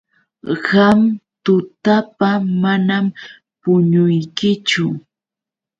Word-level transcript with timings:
Qam 0.67 0.99
tutapa 1.43 2.29
manam 2.61 3.05
puñuykichu. 3.61 4.85